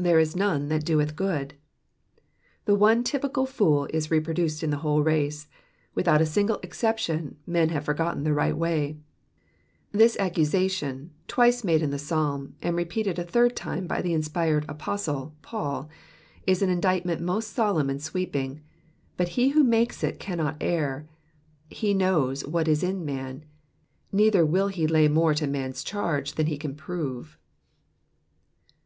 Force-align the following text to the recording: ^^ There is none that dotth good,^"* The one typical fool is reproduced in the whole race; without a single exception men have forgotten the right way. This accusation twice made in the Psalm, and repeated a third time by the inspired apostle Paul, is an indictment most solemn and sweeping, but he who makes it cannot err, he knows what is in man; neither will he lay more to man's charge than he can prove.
^^ 0.00 0.02
There 0.02 0.18
is 0.18 0.34
none 0.34 0.68
that 0.68 0.86
dotth 0.86 1.14
good,^"* 1.14 1.52
The 2.64 2.74
one 2.74 3.04
typical 3.04 3.44
fool 3.44 3.86
is 3.92 4.10
reproduced 4.10 4.62
in 4.62 4.70
the 4.70 4.78
whole 4.78 5.02
race; 5.02 5.48
without 5.94 6.22
a 6.22 6.24
single 6.24 6.58
exception 6.62 7.36
men 7.46 7.68
have 7.68 7.84
forgotten 7.84 8.24
the 8.24 8.32
right 8.32 8.56
way. 8.56 8.96
This 9.92 10.16
accusation 10.18 11.10
twice 11.26 11.62
made 11.62 11.82
in 11.82 11.90
the 11.90 11.98
Psalm, 11.98 12.54
and 12.62 12.74
repeated 12.74 13.18
a 13.18 13.22
third 13.22 13.54
time 13.54 13.86
by 13.86 14.00
the 14.00 14.14
inspired 14.14 14.64
apostle 14.66 15.34
Paul, 15.42 15.90
is 16.46 16.62
an 16.62 16.70
indictment 16.70 17.20
most 17.20 17.52
solemn 17.52 17.90
and 17.90 18.02
sweeping, 18.02 18.62
but 19.18 19.28
he 19.36 19.50
who 19.50 19.62
makes 19.62 20.02
it 20.02 20.18
cannot 20.18 20.56
err, 20.58 21.06
he 21.68 21.92
knows 21.92 22.46
what 22.46 22.66
is 22.66 22.82
in 22.82 23.04
man; 23.04 23.44
neither 24.10 24.46
will 24.46 24.68
he 24.68 24.86
lay 24.86 25.06
more 25.06 25.34
to 25.34 25.46
man's 25.46 25.84
charge 25.84 26.36
than 26.36 26.46
he 26.46 26.56
can 26.56 26.74
prove. 26.74 27.36